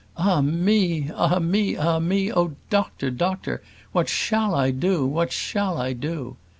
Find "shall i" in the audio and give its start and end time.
4.09-4.71, 5.31-5.93